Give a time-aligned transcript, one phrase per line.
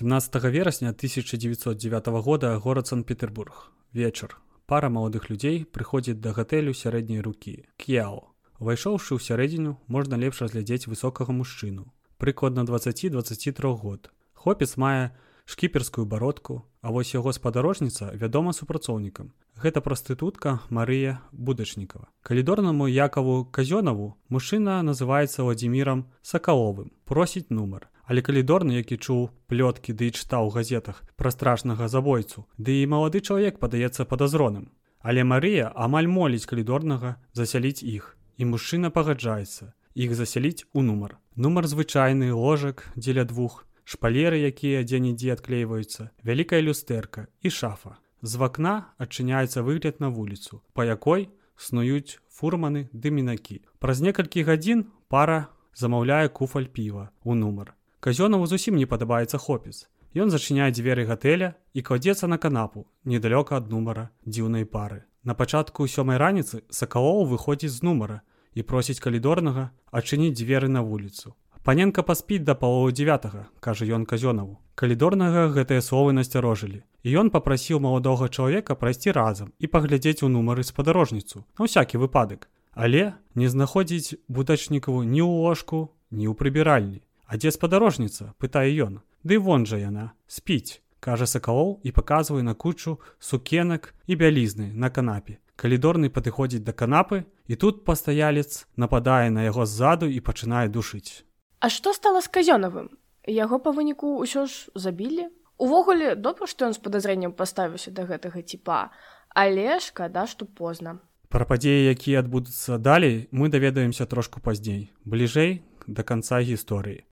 [0.00, 3.70] 17 верасня 1909 года горад санкт-петербург.
[3.92, 8.32] Вечар пара маладых людзей прыходзіць да гатэлю сярэдняй рукі к'яо
[8.64, 14.08] увайшоўшы ў сярэдзіну можна лепш разглядзець высокага мужчыну прыкладна 20-23 год.
[14.32, 15.12] Хлопец мае
[15.44, 19.36] шкіперскую бародку а вось яго спадарожніца вядома супрацоўнікам.
[19.60, 28.74] Гэта прастытутка Марыя будачнікова калідорнаму якаву казёнаву мужчына называецца владимиром сакаловым просіць нумар але калідорны
[28.74, 34.02] які чуў плёткі ды чытаў у газетах пра страшнага забойцу ды і малады чалавек падаецца
[34.02, 34.66] падазроным.
[34.98, 38.18] Але Марыя амаль моліць калідорнага засяліць іх.
[38.34, 41.22] І мужчына пагаджаецца іх засяліць у нумар.
[41.36, 47.94] Нумар звычайны ложак дзеля двух шпалеры якія дзе-нідзе адклейваюцца вялікая люстэрка і шафа.
[48.26, 53.62] З вакна адчыняецца выгляд на вуліцу па якой снуюць фурманы ды мінакі.
[53.78, 55.46] Праз некалькі гадзін пара
[55.78, 59.84] замаўляе куфаль піва у нумар Казёнаву зусім не падабаецца хопец.
[60.16, 65.04] Ён зачыняе дзверы гатэля і кладзецца на канапу недалёка ад нумара дзіўнай пары.
[65.22, 68.22] На пачатку сёмай раніцы сакалоў выходзіць з нумара
[68.56, 71.34] і просіць калідорнага адчыніць дзверы на вуліцу.
[71.62, 74.56] Паненка паспіць да паловы 9, кажа ён казёнаву.
[74.80, 76.80] Калідорнага гэтыя словы насцярожылі.
[77.04, 82.48] І ён папрасіў маладога чалавека прайсці разам і паглядзець у нумары спадарожніцу на ўсякі выпадак.
[82.72, 87.04] Але не знаходзіць будачнікаву ні ў ложку, ні ў прыбіральні.
[87.30, 89.06] А дзе спадарожніца пытае ён.
[89.22, 94.90] Ды вон жа яна спіць кажа сакалоў і паказвае на кучу сукенак і бялізны на
[94.90, 95.38] канапе.
[95.54, 101.22] Калідорны падыходзіць да канапы і тут пастаялец нападае на яго ззаду і пачынае душыць.
[101.62, 102.90] А што стала з казёнавым?
[103.30, 105.30] Яго па выніку ўсё ж забілі?
[105.54, 108.90] Увогуле добра што ён з падазрэннем паставіўся да гэтага ціпа
[109.30, 110.98] але шкада што позна.
[111.30, 114.90] Пра падзеі якія адбудуцца далей мы даведаемся трошку пазней.
[115.06, 117.04] Бліжэй да канца гісторыі.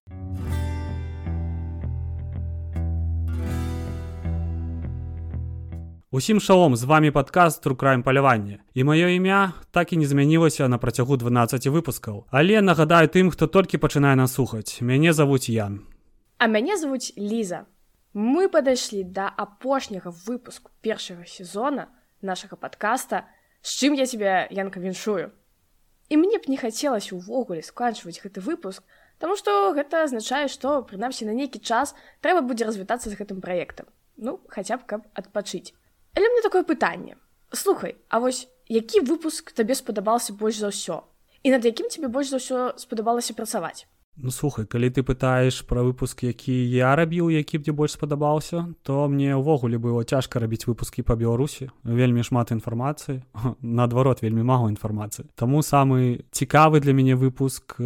[6.10, 10.78] Усім шалом з вами падкаст рукраем палявання і маё імя так і не змянілася на
[10.78, 15.84] працягу 12 выпускаў але нагадаю тым хто толькі пачынае нас слухаць мяне завуць Ян.
[16.38, 17.66] А мяне завуць ліза.
[18.14, 23.28] Мы падышлі да апошняга выпуску першага сезона нашага подкаста
[23.60, 25.30] з чым я тебе янка віншую
[26.08, 28.82] і мне б не хацелася ўвогуле сканчваць гэты выпуск
[29.18, 33.90] Таму што гэта азначае што прынамсі на нейкі час трэба будзе развітацца з гэтым праектам.
[34.16, 35.74] Ну хаця б каб адпачыць.
[36.14, 37.18] Але мне такое пытанне.
[37.52, 41.02] Слухай А вось які выпуск табе спадабаўся больш за ўсё?
[41.42, 43.86] І над якім тебе больш за ўсё спадабалася працаваць
[44.18, 48.74] Ну слухай калі ты пытаеш пра выпуск які я рабіў які б дзе больш спадабаўся
[48.82, 51.70] то мне ўвогуле было цяжка рабіць выпускі па беларусі.
[51.86, 53.22] Вельмі шмат інфармацыі.
[53.62, 55.30] Наадварот вельмі мала інфармацыі.
[55.38, 57.78] Таму самы цікавы для мяне выпуск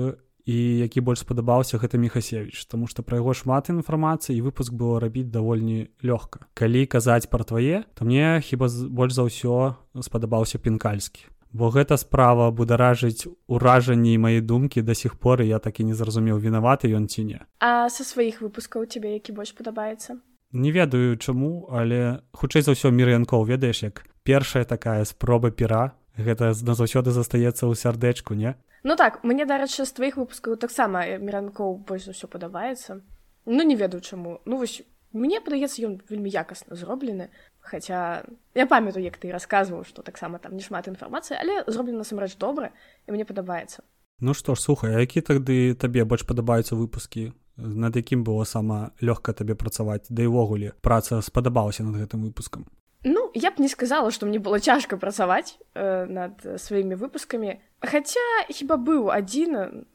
[0.48, 5.04] і які больш спадабаўся гэта мехасевич Таму што пра яго шмат інфармацыі і выпуск было
[5.04, 6.48] рабіць даволі лёгка.
[6.56, 12.50] Калі казаць пра твае то мне хіба больш за ўсё спадабаўся пінкальскі бо гэта справа
[12.50, 14.82] бударажыць уражанні мае думкі.
[14.82, 17.40] Да сих пор я так і не зразумеў вінаваты ён ці не.
[17.60, 20.16] А са сваіх выпускаў цябе які больш падабаецца?
[20.52, 26.52] Не ведаю чаму але хутчэй за ўсё мірянкоў ведаеш як першая такая спроба пера гэта
[26.52, 28.56] назаўсёды застаецца ў сардэчку не?
[28.82, 33.00] Ну так мне дарэчы з тваіх выпускаў таксама міранкоў больш за ўсё падабаецца.
[33.46, 34.40] Ну не ведаю чаму.
[34.44, 34.82] Ну вось
[35.12, 37.28] мне падаецца ён вельмі якасна зроблены
[37.62, 42.36] Хаця я памятаю, як ты расказваў, што таксама там не шмат інфармацыі, але зроблена насамрэч
[42.36, 42.74] добра
[43.06, 43.86] і мне падабаецца.
[44.20, 49.32] Ну што ж слухай, які тады табе больш падабаюцца выпускі, над якім было сама лёгка
[49.32, 52.66] табе працаваць, да і ўвогуле праца спадабалася над гэтым выпускам.
[53.04, 57.58] Ну я б не сказала, што мне было цяжка працаваць э, над сваімі выпускамі.
[57.82, 59.86] Хаця хіба быў адзін,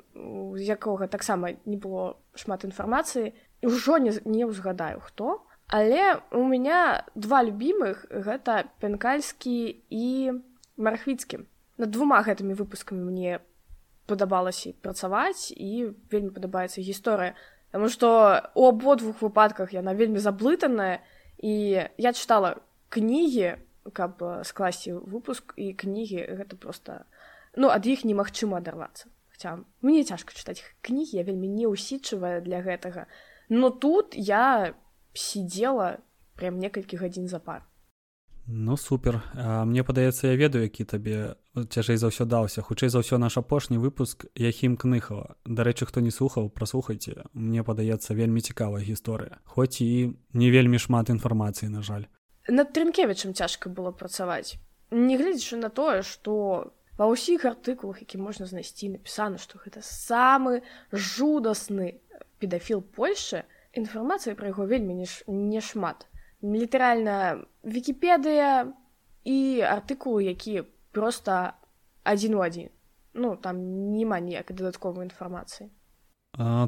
[0.55, 3.31] з якога таксама не было шмат інфармацыі,
[3.63, 10.31] ўжо не, не ўзгадаю хто, Але у меня два любімых гэта пенкальскі і
[10.79, 11.43] марахвіцкі.
[11.77, 13.43] Над двума гэтымі выпускамі мне
[14.07, 17.35] падабалася працаваць і вельмі падабаецца гісторыя.
[17.75, 21.03] Таму што у абодвух выпадках яна вельмі заблытаная
[21.43, 23.59] і я чытала кнігі,
[23.91, 27.03] каб скласці выпуск і кнігі гэта просто
[27.59, 29.11] ну ад іх немагчыма адарвацца.
[29.35, 33.11] Хаця мне цяжка чытаць кнігі, я вельмі неўсічывая для гэтага.
[33.51, 34.73] Но тут я
[35.17, 35.97] сидела
[36.37, 37.65] прям некалькі гадзін запар
[38.47, 39.21] ну супер.
[39.35, 43.37] А, мне падаецца я ведаю які табе цяжэй за ўсё даўся хутчэй за ўсё наш
[43.37, 49.43] апошні выпуск яхім кныхала дарэчы хто не слухаў праслухайце мне падаецца вельмі цікавая гісторыя.
[49.43, 52.07] Хоць і не вельмі шмат інфармацыі на жаль.
[52.47, 54.55] Над трынкевічым цяжка было працаваць.
[54.91, 60.63] Не гледзячы на тое што ва ўсіх артыкулах які можна знайсці напісана што гэта самы
[60.95, 61.99] жудасны
[62.39, 63.43] педафіл польши
[63.77, 66.07] інфармацыі пра яго вельмі не шмат.
[66.41, 68.73] Літаральна вікіпедыя
[69.25, 71.57] і артыкулы які просто
[72.03, 72.69] адзін у адзін
[73.13, 73.57] ну там
[73.93, 75.69] няма ніякай дадатковай інфармацыі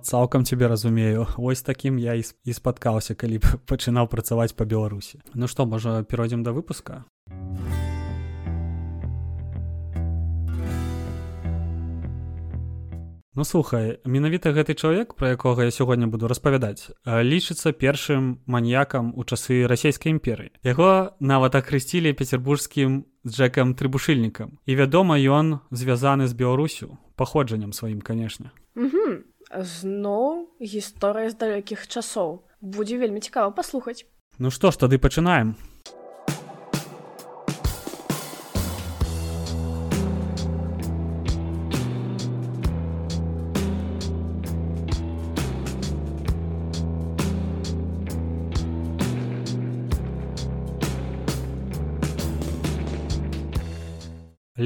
[0.01, 1.27] цалкам цябе разумею.
[1.37, 6.43] Ось такім я і спаткаўся калі б пачынаў працаваць па беларусі ну што можа перайдзем
[6.43, 7.05] да выпуска
[13.39, 19.23] Ну слухай менавіта гэты чалавек пра якога я сягоння буду распавядаць лічыцца першым маньякам у
[19.23, 20.51] часы расійскай імперыі.
[20.67, 24.59] Яго нават акрысцілі пецербургскім джекам трыбушыльнікам.
[24.67, 28.51] І вядома ён звязаны з беларусю паходжаннем сваім канешне.
[29.55, 32.43] Зноў гісторыя з далёкіх часоў.
[32.59, 34.03] Будзе вельмі цікава паслухаць.
[34.35, 35.55] Ну што ж тады пачынаем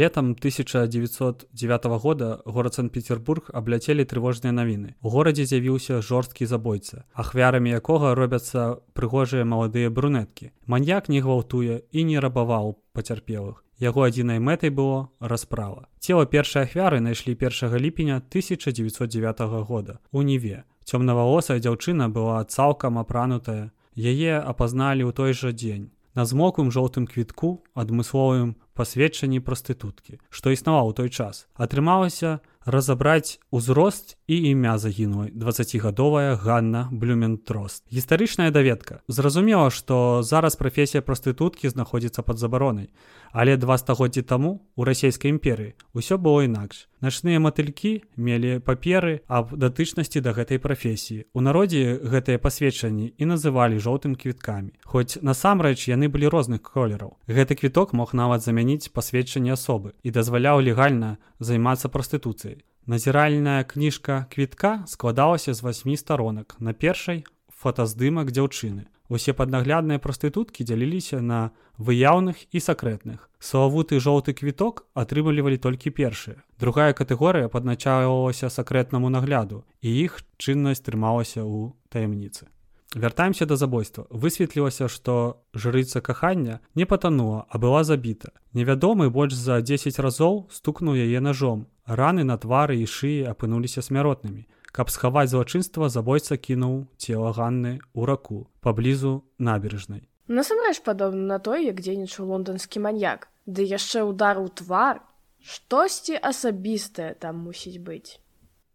[0.04, 5.00] Летом 1909 года город Санкт-Петербург абляцелі трывожныя навіны.
[5.00, 10.52] У горадзе з'явіўся жорсткі забойца, ахвярамі якога робяцца прыгожыя маладыя брунеткі.
[10.68, 13.64] Маньяк не гвалтуе і не рабаваў пацярпелых.
[13.80, 15.88] Яго адзінай мэтай было расправа.
[16.04, 20.00] Цела першай ахвяры знайшлі 1 ліпеня 1909 года.
[20.12, 20.68] У ніве.
[20.84, 23.72] Цёмнавалосая дзяўчына была цалкам апранутая.
[23.96, 25.96] Яе апазналі ў той жа дзень.
[26.14, 31.48] На змоквым жоўтым квітку адмысловым пасведчанні прастытуткі, што існаваў у той час.
[31.54, 37.84] Атрымалася разабраць узрост і імя загінулай 20гадовая Ганна Блюментрост.
[37.92, 39.02] Гістарычная даведка.
[39.08, 42.90] Зразумела, што зараз прафесія прастытуткі знаходзіцца пад забаронай.
[43.34, 46.86] Але два стагоддзі таму у расійскай імперыі ўсё было інакш.
[47.02, 51.26] Начныя матылькі мелі паперы аб датычнасці да гэтай прафесіі.
[51.34, 54.78] У народзе гэтыя пасведчанні і называлі жоўтым квіткамі.
[54.86, 57.18] Хоць насамрэч яны былі розных колераў.
[57.26, 62.62] Гэты квіток мог нават замяніць пасведчанне асобы і дазваляў легальна займацца прастытуцыяй.
[62.86, 68.93] Назіральная кніжка квітка складалася з васьмі старонак на першай фотаздымак дзяўчыны.
[69.14, 71.40] Усе паднаглядныя прастытуткі дзяліліся на
[71.78, 73.30] выяўных і сакрэтных.
[73.38, 76.42] Славуты жоўты квіток атрымлівалі толькі першыя.
[76.58, 82.50] Другая катэгорыя падначавалася сакрэтнаму нагляду і іх чыннасць трымалася ў таямніцы.
[82.96, 84.06] Вяртаемся да забойства.
[84.10, 88.34] Высветлілася, што жрыца кахання не патанула, а была забіта.
[88.54, 91.68] Невядомы больш за 10 разоў стукнуў яе ножом.
[91.86, 94.46] Раны на твары і шыі апынуліся смяротнымі.
[94.74, 100.10] Каб схаваць злачынства забойца кінуў цела ганны ў раку паблізу набережнай.
[100.26, 105.06] Насамрэч падобна на той, як дзейнічаў лондонскі маньяк, ды яшчэ ўдар у твар,
[105.46, 108.18] штосьці асабістае там мусіць быць.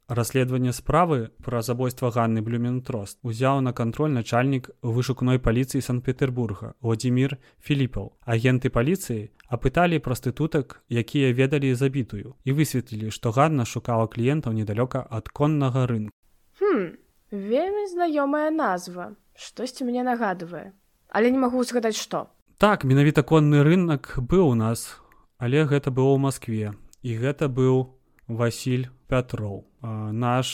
[0.09, 8.17] Расследаванне справы пра забойства Ганны Блюментрост узяў на кантроль начальнік вышукной паліцыі Санкт-Петербурга Владзімир Філіпаў.
[8.25, 15.29] Агенты паліцыі апыталі прастытутак, якія ведалі забітую і высветлілі, што Ганна шукала кліентаў недалёка ад
[15.29, 16.17] коннага рынку.
[16.57, 16.97] Хм,
[17.29, 20.73] вельмі знаёмая назва, штосьці мне нагадвае,
[21.13, 22.33] але не магу згадаць што.
[22.57, 24.97] Так, менавіта конны рынок быў у нас,
[25.37, 26.73] але гэта было ў Маскве
[27.05, 27.98] і гэта быў
[28.29, 29.65] Васіль Пятроў.
[30.13, 30.49] Наш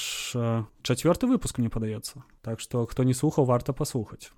[0.87, 2.23] чацвёрты выпуск мне падаецца.
[2.41, 4.31] Так што хто не слухаў, варта паслухаць.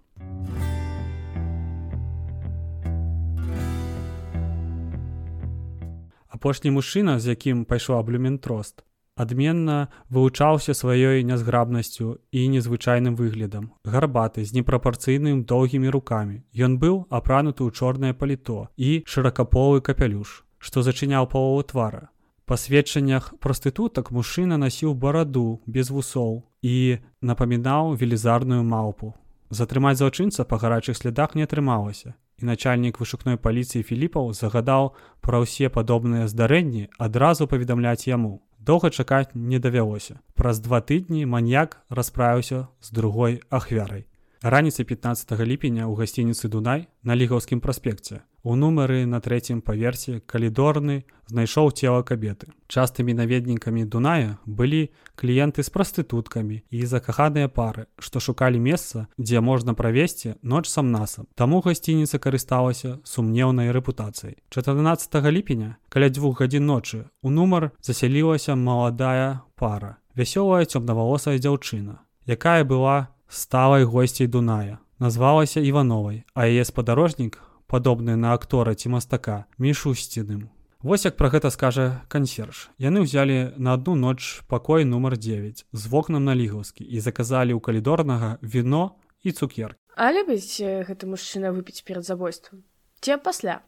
[6.33, 8.85] Апошні мужчына, з якім пайшла блюментрост,
[9.17, 13.73] адменна вывучаўся сваёй нязграбнасцю і незвычайным выглядам.
[13.85, 16.41] Гарбаты з непрапорцыйным доўгімі рукамі.
[16.57, 22.16] Ён быў апрануты ў чорнае паліто і шыракаполы капялюш, што зачыняў палову твара
[22.47, 29.15] па сведчаннях прастытутак мужчына насіў бараду без вусоў і напамінаў велізарную малпу.
[29.51, 32.15] Затрымаць злачынца па гарачых слядах не атрымалася.
[32.39, 34.95] І начальнік вышукной паліцыі Філіпаў загадаў
[35.27, 38.43] пра ўсе падобныя здарэнні адразу паведамляць яму.
[38.61, 40.21] Доўга чакаць не давялося.
[40.35, 44.07] Праз два тыдні маньяк расправіўся з другой ахвярай.
[44.43, 51.03] Раніцай 15 ліпеня ў гасцініцы Дунай на лігаўскім праспекце У нумары на трэцім паверсе калідорны
[51.27, 52.47] знайшоў цела кабеты.
[52.71, 59.75] Частымі наведнікамі Дуная былі кліенты з прастытуткамі і закаханыя пары, што шукалі месца, дзе можна
[59.75, 61.27] правесці ноч сам насам.
[61.35, 64.39] Таму гасцініца карысталася сумнеўнай рэпутацыяй.
[64.55, 71.99] 14 ліпеня каля дзвюх гадзін ночы у нумар засялілася маладая пара, вясёлая цёмнавалосая дзяўчына,
[72.31, 74.79] якая была сталай госцей Дуная.
[74.99, 80.51] Назвалася Івановай, а яе спадарожнік падобны на актора ці мастака мішусціным
[80.87, 82.69] Вось як пра гэта скажа кансерж.
[82.79, 87.61] Яны ўзялі на адну ноч пакой нумар 9 з вокнам на лігаўскі і заказалі ў
[87.65, 88.95] калідорнага віно
[89.27, 89.75] і цукер.
[89.97, 92.63] А любіць гэты мужчына выпіць перад забойствам.
[93.01, 93.65] Ці пасля.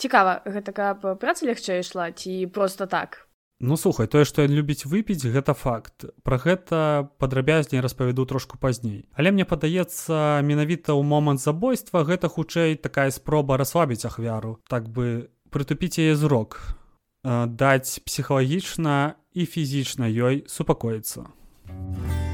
[0.00, 3.28] Цікава, гэта каб праца лягчэй ішла ці проста так.
[3.62, 6.10] Ну слухай тое што ён любіць выпіць гэта факт.
[6.26, 9.06] Пра гэта падрабязней распавяду трошку пазней.
[9.14, 15.30] Але мне падаецца менавіта ў момант забойства гэта хутчэй такая спроба расслабіць ахвяру так бы
[15.54, 16.58] прытупіць яе зрок
[17.22, 21.30] даць псіхалагічна і фізічна ёй супакоіцца.
[21.70, 22.31] а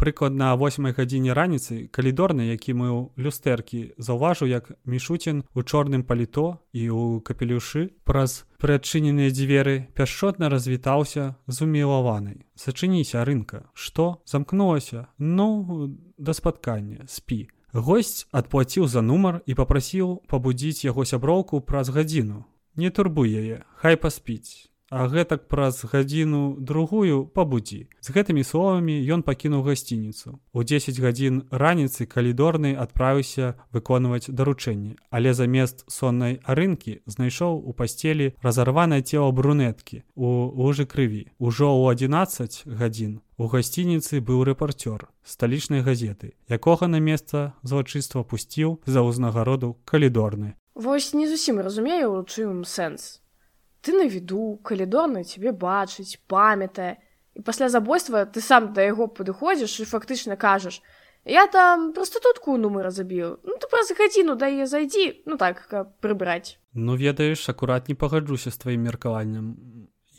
[0.00, 6.64] прыкладна восьмай гадзіне раніцы калідорны які мы ў люстэркі заўважыў як мішуцін у чорным паліто
[6.72, 12.48] і ў капелюшы праз прыадчыненыя дзверы пяшчотна развітаўся з умілаванай.
[12.56, 15.12] Зачыніся рынка што замкнулася?
[15.18, 22.44] Ну да спаткання спі госць адплаціў за нумар і попрасіў пабудзіць яго сяброўку праз гадзіну.
[22.76, 27.86] Не турбуй яе хай паспіць а гэтак праз гадзіну другую пабудзі.
[28.02, 30.42] З гэтымі словамі ён пакінуў гасцініцу.
[30.52, 38.34] У 10 гадзін раніцы калідорны адправіўся выконваць даручэнні, але замест соннай арынкі знайшоў у пасцелі
[38.42, 41.30] разарванае цела брунеткі у лужы крыві.
[41.38, 48.82] Ужо ў 11 гадзін у гасцініцы быў рэпарцёр сталічнай газеты, якога на месца злачыства пусціў
[48.90, 50.58] за ўзнагароду калідорны.
[50.74, 53.22] Вось не зусім разумею, у чым сэнс
[53.80, 56.96] ты на віду калідорна цябе бачыць памятае
[57.34, 60.82] і пасля забойства ты сам да яго падыходзіш і фактычна кажаш
[61.24, 65.94] я там прастытутку нумара забіў ну ты праз гадзіну да яе зайдзі ну так каб
[66.00, 69.56] прыбраць ну ведаеш акурат не пагаджуся з тваім меркаваннем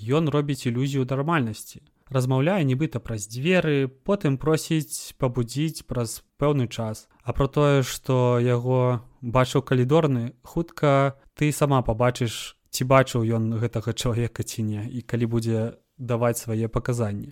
[0.09, 1.81] ён робіць ілюзію нармальнасці.
[2.11, 7.07] Размаўляе нібыта праз дзверы потым просіць пабудзіць праз пэўны час.
[7.23, 13.93] А про тое што яго бачыў калідорны хутка ты сама пабачыш ці бачыў ён гэтага
[13.93, 15.59] чалавека ці не і калі будзе
[15.97, 17.31] даваць свае паказанні.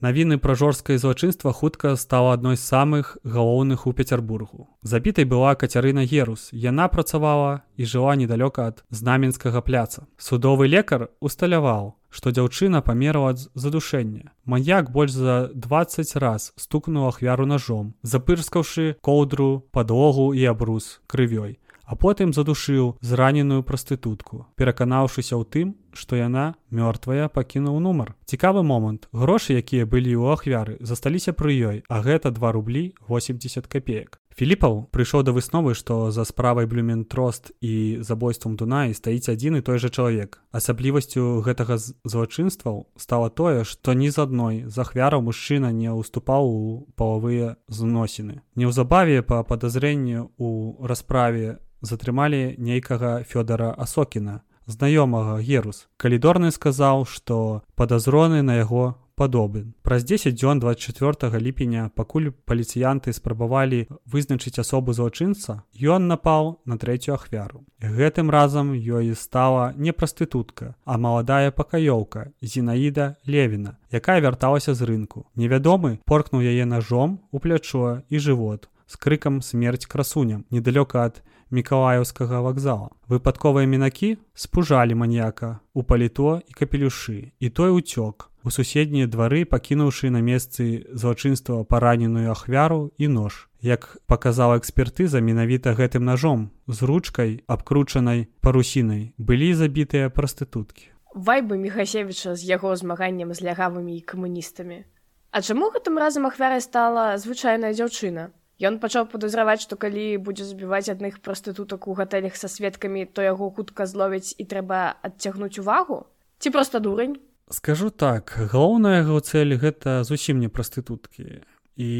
[0.00, 4.68] Навіны пра жорсткае злачынства хутка стала адной з самых галоўных у Пецярбургу.
[4.82, 6.48] Забітай была кацярына Герус.
[6.52, 10.08] Яна працавала і жыла недалёка ад знаменскага пляца.
[10.16, 14.32] Судовы лекар усталяваў, што дзяўчына памерла ад задушэння.
[14.44, 21.96] Маньяк больш за 20 раз стукнуў ахвяру ножом, запырскаўшы коўдру, падлогу і абрус крывёй, а
[21.96, 28.14] потым задушыў зраненую прастытутку, пераканаўшыся ў тым, што яна мёртвая пакінуў нумар.
[28.24, 29.08] Цікавы момант.
[29.12, 34.20] Грошы, якія былі ў ахвяры, засталіся пры ёй, а гэта 2 рублі 80 копеек.
[34.40, 39.76] Філіпаў прыйшоў да высновы, што за справай блюментрост і забойствам Дунаі стаіць адзін і той
[39.82, 40.38] жа чалавек.
[40.54, 46.86] Асаблівасцю гэтага злачынстваў стала тое, што ні з адной з ахвяраў мужчына не ўступаў у
[46.96, 48.40] палавыя зносіны.
[48.54, 50.48] Неўзабаве па падазрэнні ў
[50.88, 55.88] расправе затрымалі нейкага Фёдара Асокіна, знаёмага Герус.
[55.98, 59.74] Калідорны сказаў, што падазроны на яго падобен.
[59.82, 67.20] Праз 10 дзён 24 ліпеня, пакуль паліцыянты спрабавалі вызначыць асобу злачынца, ён напаў на трэцюю
[67.20, 67.60] ахвяру.
[67.84, 75.28] Гэтым разам ёй стала не прастытутка, а маладая пакаёўка Зінаіда Левіна, якая вярталася з рынку.
[75.36, 82.40] Невядомы поркнуў яе ножом у плячо і жывот з крыкам смерць красуням недалёка ад мікалаеўскага
[82.46, 82.90] вакзала.
[83.10, 90.10] Выпадковыя мінакі спужалі маньяка у паліто і капелюшы, і той уцёк у суседнія двары пакінуўшы
[90.10, 93.48] на месцы злачынства параненую ахвяру і нож.
[93.60, 100.88] Як паказала экспертыза менавіта гэтым ножом з ручкай абкручанай парусінай былі забітыя прастытуткі.
[101.14, 104.86] Вайбы мехасевіча з яго змаганнем з лягавымі і камуністамі.
[105.30, 108.30] А чаму гэтым разам ахвярай стала звычайная дзяўчына
[108.60, 113.48] Ён пачаў падазраваць што калі будзе забіваць адных прастытутак у гатэлях са сведкамі то яго
[113.56, 116.04] хутка зловяць і трэба адцягнуць увагу?
[116.44, 117.16] Ці проста дурань?
[117.48, 121.40] Скажу так галоўная яго цэль гэта зусім не прастытуткі.
[121.80, 121.90] І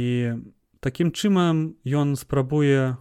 [0.84, 3.00] такім чынам ён спрабуе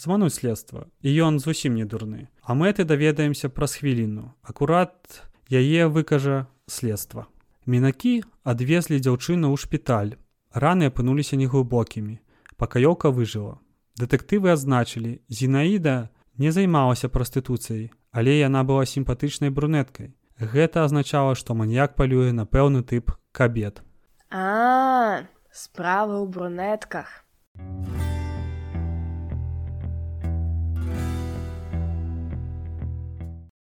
[0.00, 0.88] звануць следства.
[1.04, 2.32] І ён зусім не дурны.
[2.40, 4.32] А мэты даведаемся праз хвіліну.
[4.40, 7.28] Акурат яе выкажа следства.
[7.68, 10.16] Мінакі адвезлі дзяўчыну ў шпіталь.
[10.56, 12.18] Раны апынуліся неглыбокімі
[12.60, 13.58] пакаёўка выжыла
[14.00, 15.98] дэтэктывы адзначылі зінаіда
[16.36, 22.80] не займалася прастытуцыяй але яна была сімпатычнай брунеткай Гэта азначала, што маньяк палюе на пэўны
[22.80, 23.84] тып кабет.
[24.32, 27.28] А справа ў брунетках.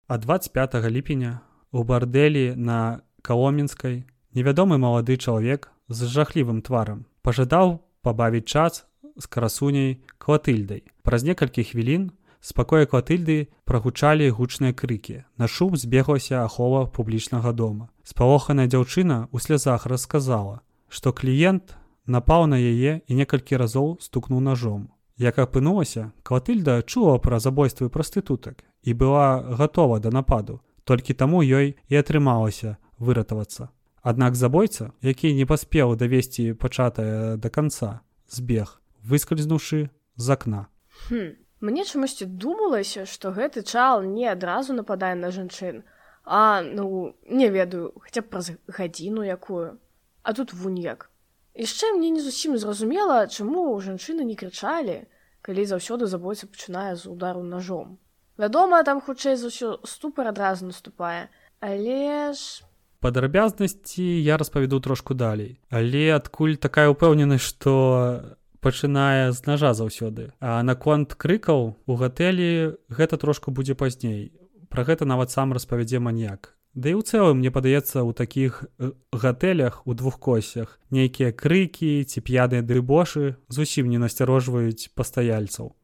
[0.09, 1.41] А 25 ліпеня
[1.73, 4.05] у бардэлі на каломінскай
[4.37, 8.87] Невядомы малады чалавек з жахлівым тварам пажадаў пабавіць час
[9.17, 10.83] з красуняй клатыльдай.
[11.03, 15.25] Праз некалькі хвілін з пакоя клатыльды прагучалі гучныя крыкі.
[15.37, 17.91] На шум збеглася ахова публічнага дома.
[18.05, 21.75] Спалоханая дзяўчына ў слязах расказала, што кліент
[22.07, 24.89] напаў на яе і некалькі разоў стукнуў ножом.
[25.19, 30.63] Як апынулася, клатыльда чула пра забойствы прастытутак і была гатова да нападу.
[30.85, 33.69] Толькі таму ёй і атрымалася выратавацца.
[34.03, 40.67] Аднак забойца, які не паспеў давесці пачатае да канца, збег, выскальзнуўшы з акна.
[41.09, 41.35] Хм.
[41.61, 45.83] Мне чамусьці думалася, што гэты чал не адразу нападае на жанчын,
[46.25, 49.79] а ну не ведаю, хаця б праз гадзіну якую.
[50.23, 51.11] А тут вунь як.
[51.59, 55.11] Яшчэ мне не зусім зразумела, чаму жанчыны не крычалі,
[55.43, 57.99] калі заўсёды забойца пачынае з удару ножом.
[58.39, 61.27] Вядома, там хутчэй за ўсё ступар адразу наступае,
[61.59, 62.63] але ж
[63.01, 65.61] падрабязнасці я распавяду трошку далей.
[65.71, 70.35] Але адкуль такая ўпэўненасць што пачынае з ножа заўсёды?
[70.41, 74.33] А наконт крыкаў у гатэлі гэта трошку будзе пазней.
[74.69, 76.59] Про гэта нават сам распавядзе маньяк.
[76.75, 78.69] Да і ў цэлым мне падаецца ў такіх
[79.11, 85.75] гатэлях у двух косях нейкія крыкі ці п'яныя дрыбошы зусім не насцярожваюць пастаяльцаў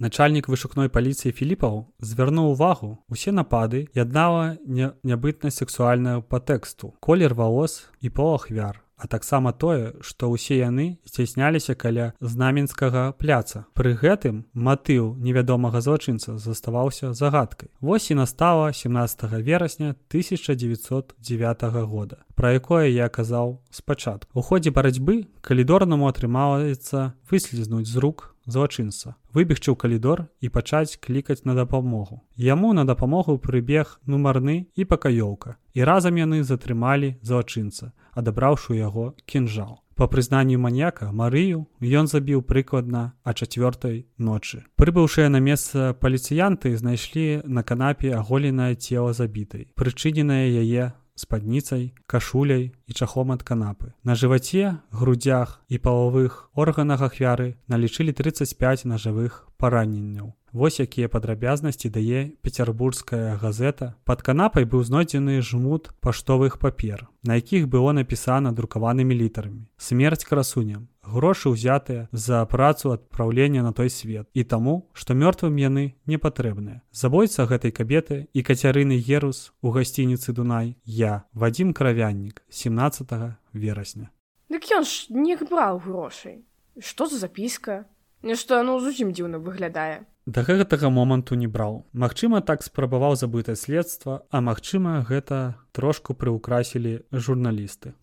[0.00, 3.04] Начальнік вышукной паліцыі філіпаў звярнуў увагу.
[3.12, 9.96] Усе напады яднала нябытнасць сексуальную па тэксту колер валос і пол ахвяр а таксама тое
[10.04, 13.64] што ўсе яны сцясняліся каля знаменскага пляца.
[13.72, 17.72] Пры гэтым матыў невядомага злачынца заставаўся загадкай.
[17.80, 24.32] Вось і настала 17 верасня 1909 года пра якое я казаў спачатку.
[24.32, 31.42] У ходзе барацьбы калідорнаму атрымалаецца выслізнуць з рук злачынца выбегчы ў калідор і пачаць клікаць
[31.46, 38.76] на дапамогу яму на дапамогу прыбег нумарны і пакаёўка і разам яны затрымалі злачынца адабраўшы
[38.76, 39.80] яго кінжал.
[39.94, 44.64] Па прызнанню маньяка Марыю ён забіў прыкладна а чацвёртай ночы.
[44.80, 52.92] Прыбыўшыя на месца паліцыянты знайшлі на канапе аголенае цела забітай, прычыненае яе спадніцай, кашуляй і
[52.92, 53.92] чахом ад канапы.
[54.04, 60.34] На жываце, грудях і палавых органах ахвяры налічылі 35 нажавых параненняў.
[60.52, 63.94] Вось якія падрабязнасці дае пецярбургская газета.
[64.04, 69.70] Пад канапай быў знойдзены жмут паштовых папер, на якіх было напісана друкаванымі літарамі.
[69.78, 70.88] Смерць красуням.
[71.06, 76.82] Грошы ўзятыя за працу адпраўлення на той свет і таму, што мёртвым яны не патрэбныя.
[76.90, 84.10] Забойца гэтай кабеты і кацярыны Ерус у гасцініцы Дунай я, Вадзім кравяннік 17 верасня.
[84.50, 86.42] Дык ён ж не браў грошай.
[86.78, 87.86] Што за запіска?
[88.22, 90.06] Нешта ну зусім дзіўна выглядае.
[90.30, 91.90] Да гэтага моманту не браў.
[91.90, 97.98] Магчыма, так спрабаваў забытае следства, а магчыма, гэта трошку прыўкрасілі журналісты.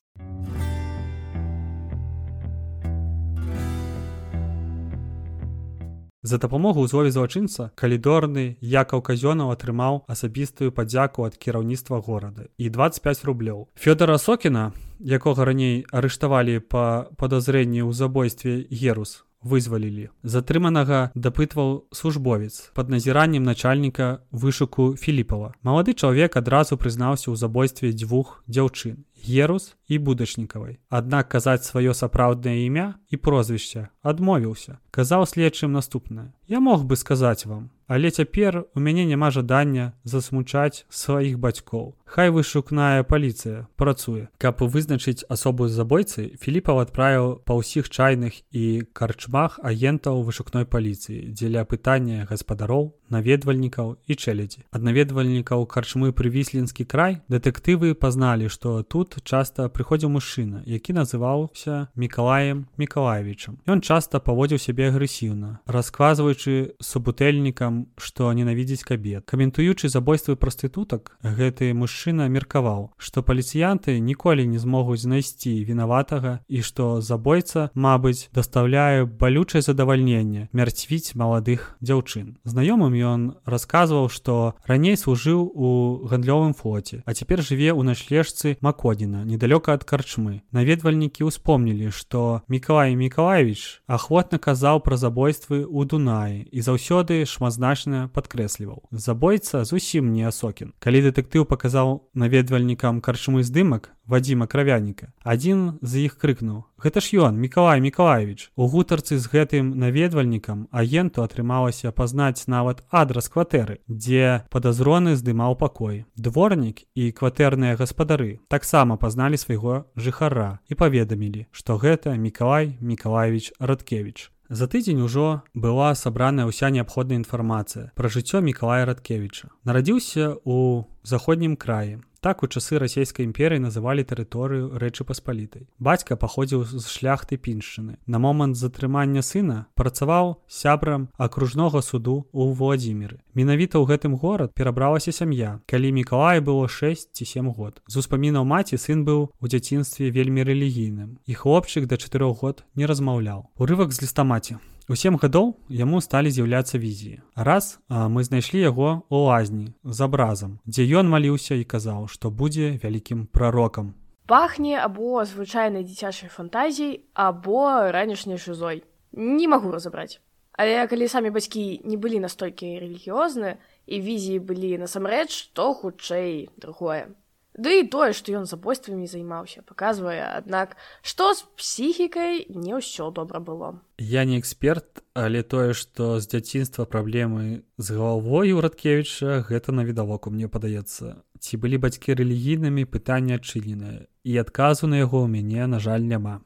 [6.20, 13.24] За дапамогу ўзлове злачынца калідорны якаў казёнаў атрымаў асабістую падзяку ад кіраўніцтва горада і 25
[13.24, 13.72] рублёў.
[13.80, 20.12] Фёдора Сокіна, якога раней арыштавалі па падазрэнні ў забойстве Герус, вызвалілі.
[20.24, 25.56] Затрыманага дапытваў службовец пад назіраннем начальніка вышуку Філіпова.
[25.64, 29.08] Малады чалавек адразу прызнаўся ў забойстве дзвюх дзяўчын.
[29.24, 30.80] Ерус і будачнікавай.
[30.90, 34.78] Аднак казаць сваё сапраўднае імя і прозвішча адмовіўся.
[34.92, 36.32] Казаў следчым наступнае.
[36.48, 41.96] Я мог бы сказаць вам, Але цяпер у мяне няма жадання засмучаць сваіх бацькоў.
[42.04, 44.28] Хай вышукная паліцыя працуе.
[44.38, 51.64] Каб вызначыць асобу забойцы, Філіпаў адправіў па ўсіх чайных і карчмах агентаў вышукной паліцыі дзеля
[51.64, 54.68] пытання гаспадароў, наведвальнікаў і чэлядзі.
[54.68, 62.66] Ад наведвальнікаў карчмы прывіслінскі край дэтэктывы пазналі, што тут часта прыходзіў мужчына, які называўся Мікалаем
[62.82, 63.62] Мікалаевічам.
[63.70, 72.28] Ён часта паводзіў сябе агрэсіўна, расказваючы субутэльнікам што ненавідзець кабет каментуючы забойствы прастытутак гэты мужчына
[72.32, 80.48] меркаваў што паліцыянты ніколі не змогуць знайсці вінаватага і што забойца мабыць дастаўляе балючае задавальненне
[80.54, 85.70] мярцвіць маладых дзяўчын знаёмым ён расказваў што раней служыў у
[86.08, 92.96] гандлёвым флоце а цяпер жыве ў начлежцы макодзіна недалёка ад карчмы наведвальнікі ўспомнілі што мікалай
[92.96, 100.24] мікалаевич ахвотна казаў пра забойствы ў дунаі і заўсёды шматзна значна падкрэсліваў забойца зусім не
[100.30, 105.12] асокін калі дэтэктыў паказаў наведвальнікам карчмы здымак вадзіма кравяніка.
[105.24, 111.24] Адзін з іх крыкнуў гэта ж ён мікалай мікалаевич у гутарцы з гэтым наведвальнікам агенту
[111.24, 116.06] атрымалася пазнаць нават адрас кватэры дзе падазроны здымаў пакой.
[116.16, 124.32] Дворнік і кватэрныя гаспадары таксама пазналі свайго жыхара і паведамілі што гэта мікалай мікалаевич радкевич
[124.50, 129.52] За тыдзень ужо была сабраная ўся неабходная інфармацыя пра жыццё мікалая радкевіча.
[129.68, 135.64] Нарадзіўся у заходнім краі Так у часы расійскай імперыі называлі тэрыторыю рэчы паспалітай.
[135.80, 137.96] Бацька паходзіў з шляхты піншчыны.
[138.04, 143.24] На момант затрымання сына працаваў сябрам акружнога суду ў Владзіміры.
[143.32, 145.64] Менавіта ў гэтым горад перабралася сям'я.
[145.72, 147.80] Калі Мікалай было 6 ці 7 год.
[147.88, 151.24] З успамінаў маці сын быў у дзяцінстве вельмі рэлігійным.
[151.24, 153.48] І хлопчык да 4 год не размаўляў.
[153.56, 154.60] Урывак з лістамаці.
[154.88, 157.20] У сем гадоў яму сталі з'яўляцца візіі.
[157.36, 162.32] Раз а, мы знайшлі яго ў лазні з абразам, дзе ён маліўся і казаў, што
[162.32, 163.92] будзе вялікім прарокам.
[164.32, 168.88] Пахне або звычайнай дзіцячай фантазій або ранішняй шызой.
[169.12, 170.24] Не магу разабраць.
[170.56, 173.60] Але калі самі бацькі не былі настолькі рэлігіёзныя
[173.92, 177.12] і візіі былі насамрэч, то хутчэй другое.
[177.58, 183.42] Ды і тое, што ён забойствамі займаўся, паказвае, аднак, што з псіхікай не ўсё добра
[183.42, 183.82] было.
[183.98, 190.30] Я не эксперт, але тое, што з дзяцінства праблемы з галавой у радкевіча гэта навідавоку
[190.30, 191.26] мне падаецца.
[191.42, 196.46] Ці былі бацькі рэлігійнымі пытанне адчыненае і адказу на яго ў мяне, на жаль, няма.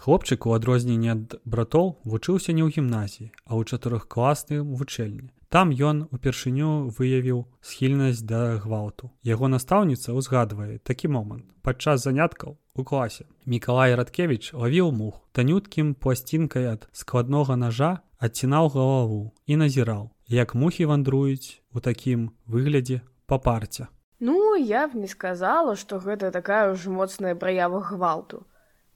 [0.00, 5.28] Хлопчык у адрозненне ад братоў вучыўся не ў гімназіі, а ў чатырохкласным вучэльні.
[5.52, 9.10] Там ён упершыню выявіў схільнасць да гвалту.
[9.28, 11.44] Яго настаўніца ўзгадвае такі момант.
[11.60, 19.22] Падчас заняткаў у класе Мікалай Радкевіч лавіў мух, танюткім пласцінкай ад складнога ножа адцінаў галаву
[19.44, 23.92] і назіраў, як мухі вандруюць у такім выглядзе па парце.
[24.20, 28.46] Ну, я б не сказала, што гэта такая ўж моцная праява гвалту.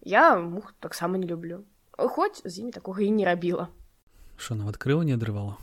[0.05, 1.65] Я мух таксама не люблю.
[1.93, 3.69] Хоць з імі такога і не рабіла.
[4.37, 5.57] Що нават крыла не адрывала.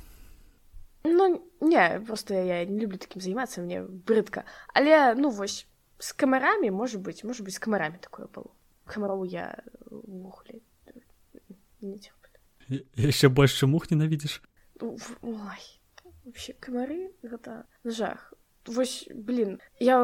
[1.03, 4.43] Ну не просто я не люблю такім займацца мне брыдка.
[4.73, 5.67] Але ну вось
[5.99, 8.49] з камарамі можа быць можа быць з камарамі такое было.
[8.85, 10.61] Камароў я мухлі
[11.81, 14.41] яшчэ больш чым мух ненавідзіш
[16.61, 18.33] камары гэта жах
[18.67, 19.97] Вось блин я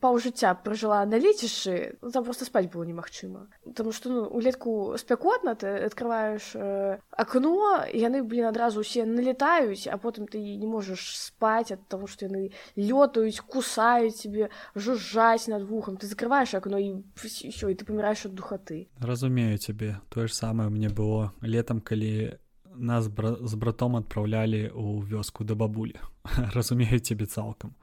[0.00, 3.48] паў жыцця пражыла на лецішчы там просто спаць было немагчыма.
[3.64, 9.96] Потому что ну улетку спякотна ты открываешь э, акно яны блин адразу усе налетаюць а
[9.96, 15.96] потым ты не можаш спаць ад того что яны лётаюць кусаюць тебе жужжаць над вухам.
[15.96, 20.00] Ты закрываешь акно і все і ты паміраеш ад духаты разумею цябе.
[20.08, 22.38] Тое ж самае мне было летом калі
[22.78, 25.96] нас бра з братом адпраўлялі ў вёску да бабулі.
[26.54, 27.74] Разумею цябе цалкам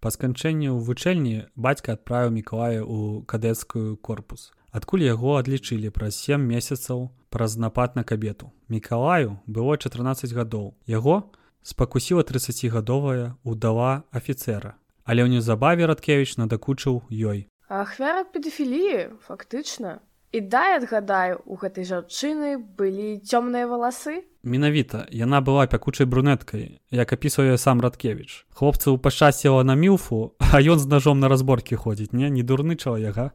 [0.00, 4.52] па сканчэнню вучэльні бацька адправіў мікалая ў кадэцкую корпус.
[4.70, 5.90] Адкуль яго адлічылі?
[5.90, 8.52] Праз сем месяцаў праз напад на кабету.
[8.68, 10.74] Мікалаю было 14 гадоў.
[10.86, 11.30] Яго
[11.62, 17.46] спакусіла 30гадовая удава афіцера але ў неўзабаве радкевич надакучыў ёй.
[17.70, 20.02] Ахвяра педафіліі фактычна
[20.36, 24.28] і дай адгадаю у гэтай жанчыны былі цёмныя валасы?
[24.44, 30.76] Менавіта яна была пякучай брунеткай як апісвае сам радкевич хлопцаў пашчасціла на мілфу а ён
[30.76, 32.28] з ножом на разборкі ходзіць не?
[32.28, 33.32] Не дурны чалавека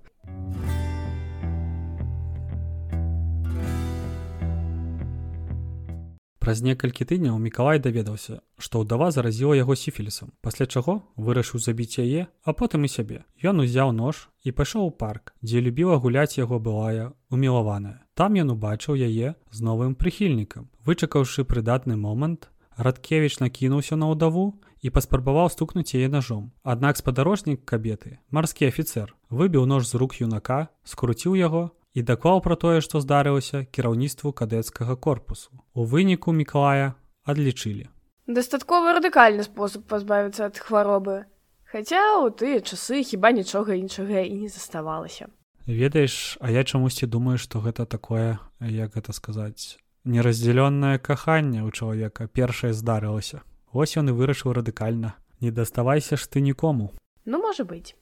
[6.42, 12.26] Праз некалькі тыдняў Мікалай даведаўся, што ўдава заразіла яго сіфілісам, пасля чаго вырашыў забіць яе,
[12.42, 13.20] а потым і сябе.
[13.46, 18.02] Ён узяў нож і пайшоў у парк, дзе любіла гуляць яго былая умілаваная.
[18.18, 20.66] Там ён убачыў яе з новым прыхільнікам.
[20.82, 26.50] Вычакаўшы прыдатны момант, Радкевіч накінуўся на ўдаву і паспрабаваў стукнуць яе ножом.
[26.66, 32.56] Аднак спадарожнік кабеты, марскі афіцэр, выбіў нож з рук юнака, скруціў яго і даклаў пра
[32.56, 35.52] тое, што здарылася кіраўніцтву кадэцкага корпусу.
[35.74, 37.90] У выніку Мікалая адлічылі.
[38.28, 41.28] Дастаткова радыкальны спосаб пазбавіцца ад хваробы.
[41.68, 45.28] Хаця ў тыя часы хіба нічога іншага і не заставалася.
[45.68, 52.28] Ведаеш, а я чамусьці думаю, што гэта такое, як гэта сказаць, нераздзялёнае каханне ў чалавека
[52.28, 53.44] першае здарылася.
[53.72, 55.16] Вось ён і вырашыў радыкальна.
[55.40, 56.92] Не даставайся ж ты нікому.
[57.26, 57.96] Ну можа быць.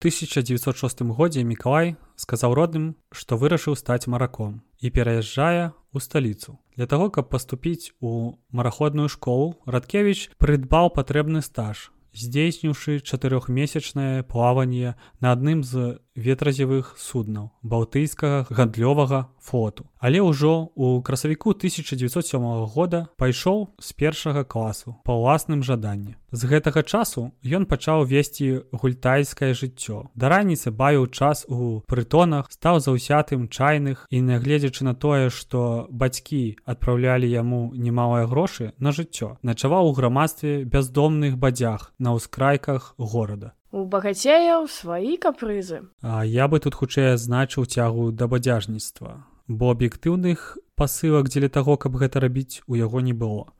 [0.00, 6.56] 1906 годзе Мікалай сказаў родным, што вырашыў стаць мараком і пераязджае ў сталіцу.
[6.72, 15.36] Для таго, каб паступіць у мараходную школу, Радкевіч прыдбаў патрэбны стаж здзейсніўшы чатырохмесячнае плаванне на
[15.36, 19.86] адным з ветразевых суднаў балтыйскага гандлёвага флоту.
[20.00, 26.16] Але ўжо у красавіку 1907 года пайшоў з першага класу па ўласным жаданні.
[26.32, 30.10] З гэтага часу ён пачаў весці гультайскае жыццё.
[30.14, 36.56] Да раніцы бавіў час у прытонах стаў заўсятым чайных і нягледзячы на тое што бацькі
[36.64, 43.84] адпраўлялі яму немалыя грошы на жыццё начаваў у грамадстве бяздомных бадзях на ўскрайках горада У
[43.86, 45.86] багацеяў сваі капрызы.
[46.02, 51.94] А я бы тут хутчэй азначыў цягу да бадзяжніцтва, бо аб'ектыўных пасылак дзеля таго, каб
[51.94, 53.54] гэта рабіць у яго не было.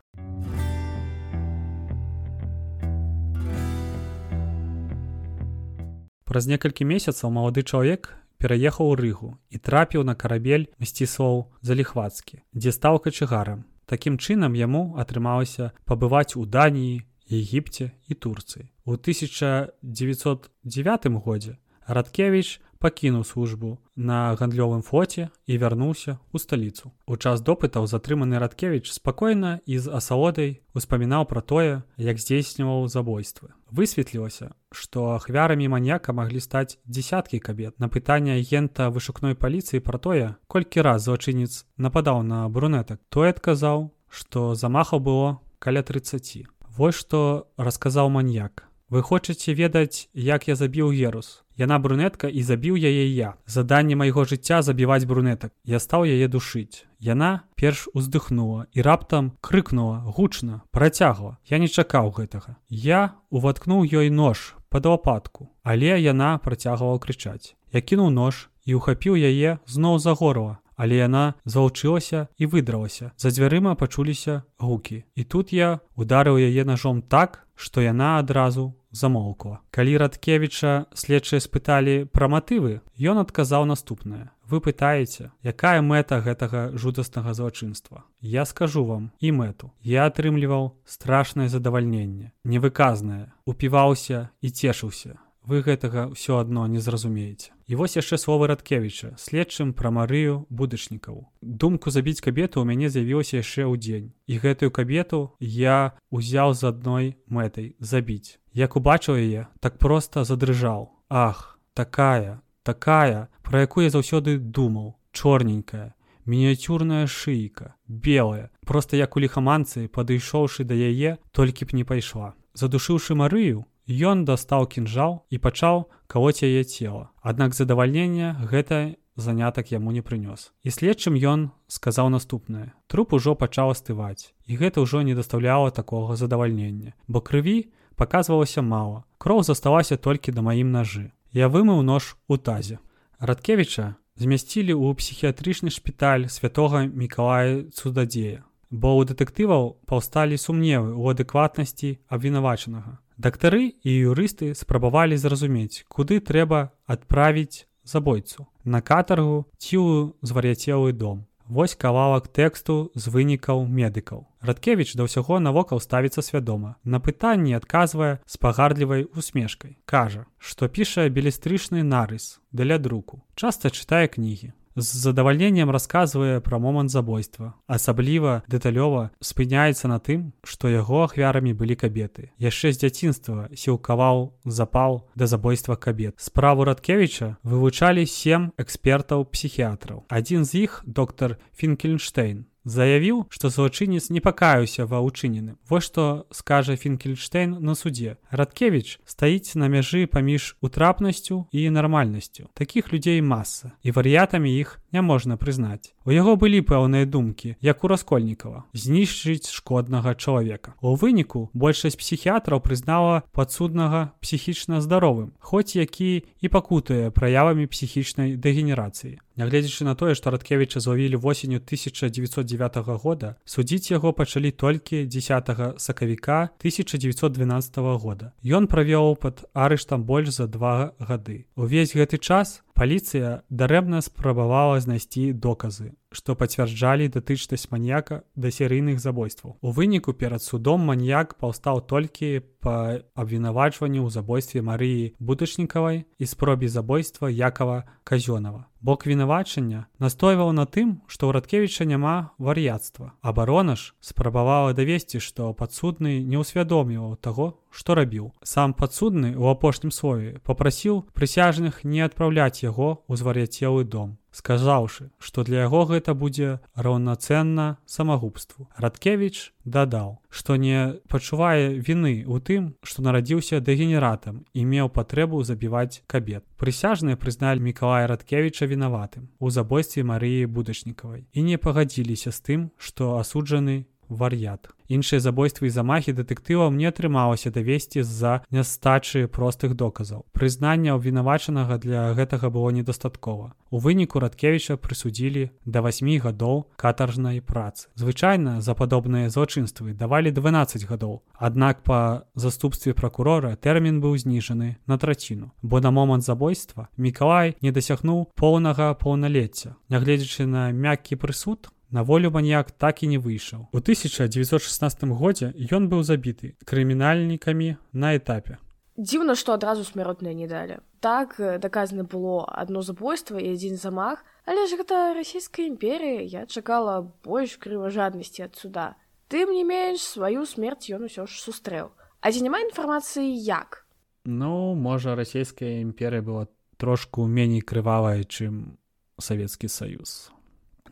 [6.27, 8.11] Праз некалькі месяцаў малады чалавек
[8.43, 13.63] пераехаў у рыгу і трапіў на карабель мсціслоў заліхвацкі, дзе стаў качыгарам.
[13.87, 18.67] Такім чынам яму атрымалася пабываць у Даніі, Егіпце і Турцыі.
[18.91, 26.91] У 1909 годзе Радкевіч пакінуў службу на гандлёвым флоце і вярнуўся ў сталіцу.
[27.07, 33.55] У час допытаў затрыманы Радкевіч спакойна і з асалодай успамінаў пра тое, як здзейсніваў забойствы.
[33.71, 37.79] Высветлілася, што ахвярамі маньяка маглі стаць дзясяткі кабет.
[37.79, 43.95] На пытанне агента вышукной паліцыі пра тое, колькі раз злачынец нападаў на брунетак, той адказаў,
[44.11, 46.51] што замахаў было каля 30.
[46.75, 48.67] Вось што расказаў маньяк.
[48.91, 51.45] Вы хочаце ведаць, як я забіў ерус.
[51.55, 53.35] Яна брунетка і забіў яе я.
[53.47, 55.55] Заданне майго жыцця забіваць брунетак.
[55.63, 56.83] Я стаў яе душыць.
[56.99, 61.39] Яна перш уздыхнула і раптам крыкнула гучна, працягла.
[61.47, 62.59] Я не чакаў гэтага.
[62.67, 67.55] Я уваткнуў ёй нож пад лапатку, але яна працягвала крычаць.
[67.71, 73.15] Я кінуў нож і ухапіў яе зноў за горла, але яна заўчылася і выдралася.
[73.15, 75.05] За дзвярыма пачуліся гукі.
[75.15, 79.61] І тут я ударыў яе ножом так, што яна адразу замолкла.
[79.71, 84.31] Калі Радкевіча следчыя спыталі пра матывы, ён адказаў наступнае.
[84.51, 88.05] Вы пытаеце, якая мэта гэтага жудаснага злачынства.
[88.21, 89.71] Я скажу вам і мэту.
[89.81, 97.53] Я атрымліваў страшнае задавальненне, невыказнае, упіваўся і цешыўся вы гэтага ўсё адно не зразумееце.
[97.67, 101.31] І вось яшчэ словы радкевіча следчым пра марыю будачнікаў.
[101.41, 104.09] Думку забіць кабету ў мяне з'явілася яшчэ ў дзень.
[104.27, 108.39] І гэтую кабету я узяў з адной мэтай забіць.
[108.53, 110.91] Як убачыў яе, так проста задрыжаў.
[111.09, 115.95] Ах, такая, такая, пра якую я заўсёды думаў, чорненькая,
[116.27, 122.35] мініяцюрная шыйка, белая, просто як у ліхаманцы, падышоўшы да яе, толькі б не пайшла.
[122.55, 127.11] Задушыўшы марыю, Ён дастаў кінжал і пачаў калоць яе цела.
[127.27, 130.55] Аднак задавальнення гэта занятак яму не прынёс.
[130.63, 132.71] І следчым ён сказаў наступнае.
[132.87, 134.31] Труп ужо пачаў астываць.
[134.47, 139.03] І гэта ўжо не дастаўляла такога задавальнення, бо крыві паказвалася мала.
[139.19, 141.11] Кроў засталася толькі да маім нажы.
[141.35, 142.79] Я вымыў нож у тазе.
[143.19, 148.47] Радкевіча змясцілі ў псіхіятрычны шпіталь святого Мікалая цудадзея.
[148.71, 153.03] Бо ў дэтэктываў паўсталі сумневы ў адэкватнасці абвінавачанага.
[153.21, 159.89] Дактары і юрысты спрабавалі зразумець, куды трэба адправіць забойцу на катаргу ці ў
[160.25, 161.27] звар'яцелы дом.
[161.45, 164.25] Вось кавалак тэксту з вынікаў медыкаў.
[164.41, 166.81] Радкевіч да ўсяго навокал ставіцца свядома.
[166.81, 169.77] На пытанні адказвае з пагардлівай усмешкай.
[169.85, 173.21] Кажа, што піша белістрычны нарыс для друку.
[173.37, 177.55] Часта чытае кнігі з задавальненнем расказвае пра момант забойства.
[177.67, 182.31] Асабліва дэталёва спыняецца на тым, што яго ахвярамі былі кабеты.
[182.39, 186.15] Яшчэ з дзяцінства сілкаваў запал да забойства кабет.
[186.19, 190.05] Справу Радкевіча вывучалі сем экспертаў псіхіятраў.
[190.09, 195.61] Адзін з іх доктар Фінкельнштейн заявіў, што злачынец не пакаюся ва ўчыненым.
[195.69, 198.17] Вось што скажа Фінкельштейн на судзе.
[198.31, 202.49] Радкевіч стаіць на мяжы паміж утрапнасцю і нармальнасцю.
[202.55, 205.93] Такіх людзей маса і варыятамі іх няможна прызнаць.
[206.05, 210.75] У яго былі пэўныя думкі, як у раскольнікава, знішчыць шкоднага чалавека.
[210.81, 219.19] У выніку большасць псіхіятраў прызнала падсуднага псіхічна здаровым, хоць які і пакутае праявамі псіхічнай дэгенерацыі.
[219.41, 226.51] Нягледзячы на тое, што Радкевіча злавілі восенню 1909 года, судзіць яго пачалі толькі 10 сакавіка
[226.61, 228.33] 1912 года.
[228.45, 231.47] Ён правёў пад арыштам больш за два гады.
[231.57, 239.57] Увесь гэты час паліцыя дарэмна спрабавала знайсці доказы што пацвярджалі датычнасць маньяка да серыйных забойстваў.
[239.63, 246.69] У выніку перад судом маньяк паўстаў толькі па абвінавачванню ў забойстве Марыі Бутачнікавай і спробе
[246.69, 248.69] забойства Якова Казёнова.
[248.81, 253.13] Бок вінавачання настойваў на тым, што ў радкевіча няма вар'яцтва.
[253.21, 258.33] Абарона ж спрабавала давесці, што падсудны не ўсвядоміваў таго, што рабіў.
[258.43, 265.45] Сам падсудны ў апошнім слове папрасіў прысяжных не адпраўляць яго ў звар'яцелы дом сказаўшы, што
[265.45, 268.69] для яго гэта будзе раўнацэнна самагубству.
[268.81, 276.03] Радкевіч дадаў, што не пачувае віны ў тым, што нарадзіўся дэгенератам і меў патрэбу забіваць
[276.07, 276.45] кабет.
[276.57, 283.21] Прысяжныя прызналі Мікалая Радкевіча вінаватым у забойстве Марыі будачнікавай і не пагадзіліся з тым, што
[283.21, 284.69] асуджаны вар'ят.
[284.91, 290.27] Іншыя забойствы і замахі дэтэктываў не атрымалася давесці з-за нястачы простых доказаў.
[290.35, 293.55] Прызнання абвінавачанага для гэтага было недастаткова.
[293.71, 297.87] У выніку радкевіча прысудзілі да 8 гадоў катаржнай працы.
[297.95, 301.23] Звычайна за падобныя злачынствы давалі 12 гадоў.
[301.39, 307.71] Аднак па заступстве пракурора тэрмін быў зніжаны на траціну, бо на момант забойства Мікалай не
[307.71, 309.79] дасягнуў поўнага паўналецця.
[309.89, 313.67] Нягледзячы на мяккі прысуд, На волю маньяк так і не выйшаў.
[313.73, 318.59] У 1916 годзе ён быў забіты крымінальнікамі на этапе.
[318.95, 320.79] Дзіўна, што адразу смяротныя не далі.
[321.01, 327.11] Так даказана было адно забойства і адзін замах, але ж гэта расійская імперія, я чакала
[327.25, 328.95] больш крыважаднасці ад суда.
[329.27, 331.91] Тым не менш сваю смерць ён усё ж сустрэў.
[332.21, 333.87] А ці няма інфармацыі як?
[334.25, 338.77] Ну, можа, расійская імперія была трошку меней крывавая, чым
[339.19, 340.31] Савецкі саюз.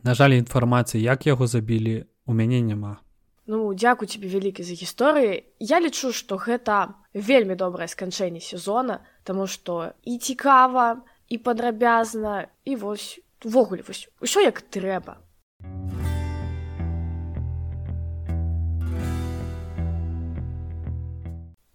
[0.03, 2.99] На жаль, інфармацыі, як яго забілі, у мяне няма.
[3.49, 5.43] Ну дзякуй тебе вялікі за гісторыі.
[5.59, 12.75] Я лічу, што гэта вельмі добрае сканчэнне сезона, таму што і цікава, і падрабязна і
[12.75, 15.17] вось увогуле вось усё як трэба.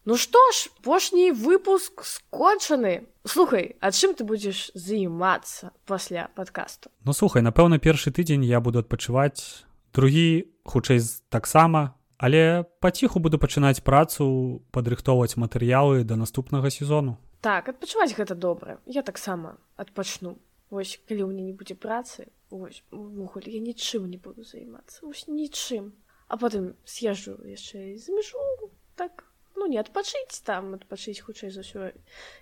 [0.04, 3.08] Ну што ж, апошні выпуск скончаны.
[3.24, 6.92] Слухай, а чым ты будзеш займацца пасля падкасту?
[7.04, 9.64] Ну слухай, напэўна, першы тыдзень я буду адпачываць
[9.96, 11.00] другі хутчэй
[11.32, 17.16] таксама, але паціху буду пачынаць працу, падрыхтоўваць матэрыялы да наступнага сезону.
[17.40, 18.76] Так, адпачываць гэта добра.
[18.84, 20.36] Я таксама адпачну.
[20.68, 25.96] Вось калі ў мяне не будзе працы, увогуле я нічым не буду займацца, Вось нічым.
[26.28, 29.24] А потым з'езджу яшчэ з мяжу так
[29.56, 31.92] ну не адпачыць там адпачыць хутчэй за ўсё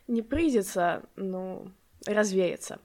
[0.08, 1.70] не прыйдзецца ну
[2.06, 2.78] развеяцца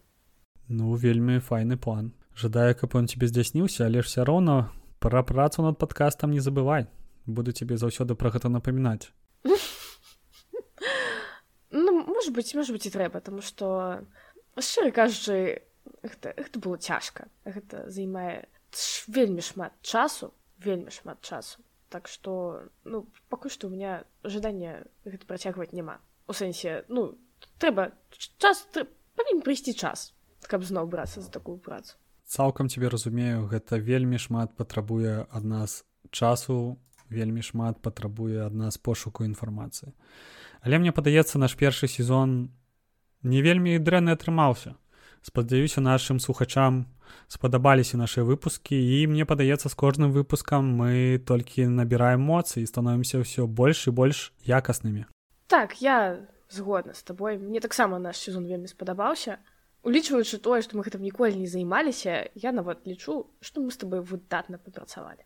[0.68, 2.12] ну вельмі файны план.
[2.36, 6.88] Жадаю каб он тебе здзясніўся але ж все роўна пра працу над падкастам не забывай.
[7.26, 9.12] Буду тебе заўсёды пра гэта напамінаць
[11.72, 14.06] ну может быть может быть і трэба тому что
[14.60, 15.64] шчыра кажучы
[16.04, 18.48] гэта, гэта было цяжка гэта займае
[19.08, 25.26] вельмі шмат часу вельмі шмат часу так что ну пакуль што у меня ожидання гэта
[25.26, 27.16] працягваць няма у сэнсе ну
[27.58, 27.92] трэба
[28.38, 28.68] час
[29.16, 30.14] павінен прыйсці час
[30.48, 31.96] каб зноў брацца за такую працу.
[32.28, 36.78] Цалкам тебе разумею гэта вельмі шмат патрабуе ад нас часу
[37.10, 39.94] вельмі шмат патрабуе ад нас пошуку інфармацыі.
[40.62, 42.52] Але мне падаецца наш першы сезон
[43.24, 44.76] не вельмі дрэнны атрымаўся.
[45.22, 46.86] Спадзяюся нашим слухачам
[47.28, 53.22] спадабаліся наши выпуски і мне падаецца з кожным выпускам мы толькі набіраем моцы і становімся
[53.22, 55.06] ўсё больш і больш якаснымі
[55.48, 59.40] так я згодна з табой мне таксама наш сезон вельмі спадабаўся
[59.84, 64.02] улічваючы тое што мы гэтым ніколі не займаліся я нават лічу што мы з тобой
[64.02, 65.24] выдатна папрацавалі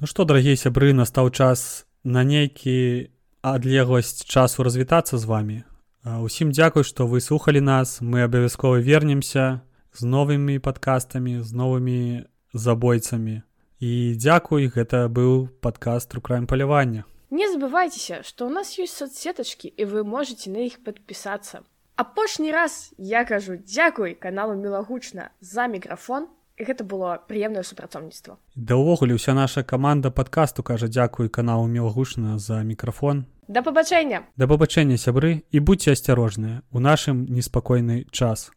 [0.00, 5.64] Ну што дарагія сябры настаў час на нейкі адлегласць часу развітацца з вами
[6.04, 8.00] усім дзякуй што вы слухали нас.
[8.00, 9.60] Мы абавязкова вернемся
[9.92, 13.42] з новымі падкастамі з новымі забойцамі.
[13.80, 19.84] І дзякуй гэта быў падкаст рукраем палявання не забывайцеся што у нас ёсць соцсетачкі і
[19.84, 21.62] вы можете на іх падпісацца.
[21.96, 26.28] Апошні раз я кажу дзякуй каналу мілагучна за мікрафон
[26.60, 32.62] гэта было прыемнае супрацоўніцтва да ўвогуле ўся наша каманда падкасту кажа дзякуй каналу мелагучна за
[32.62, 33.26] мікрафон.
[33.48, 34.22] Да пабачэння!
[34.36, 36.62] Да пабачэння сябры і будьце асцярожныя.
[36.70, 38.50] У нашым неспакойны час